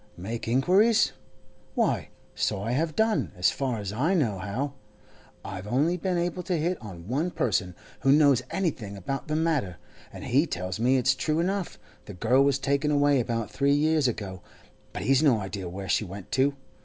Make 0.17 0.47
inquiries? 0.47 1.11
Why, 1.75 2.09
so 2.33 2.59
I 2.59 2.71
have 2.71 2.95
done, 2.95 3.33
as 3.37 3.51
far 3.51 3.77
as 3.77 3.93
I 3.93 4.15
know 4.15 4.39
how. 4.39 4.73
I've 5.45 5.67
only 5.67 5.95
been 5.95 6.17
able 6.17 6.41
to 6.41 6.57
hit 6.57 6.81
on 6.81 7.07
one 7.07 7.29
person 7.29 7.75
who 7.99 8.11
knows 8.11 8.41
anything 8.49 8.97
about 8.97 9.27
the 9.27 9.35
matter, 9.35 9.77
and 10.11 10.23
he 10.23 10.47
tells 10.47 10.79
me 10.79 10.97
it's 10.97 11.13
true 11.13 11.39
enough 11.39 11.77
the 12.05 12.15
girl 12.15 12.43
was 12.43 12.57
taken 12.57 12.89
away 12.89 13.19
about 13.19 13.51
three 13.51 13.75
years 13.75 14.07
ago, 14.07 14.41
but 14.91 15.03
he's 15.03 15.21
no 15.21 15.39
idea 15.39 15.69
where 15.69 15.87
she 15.87 16.03
went 16.03 16.31
to. 16.31 16.55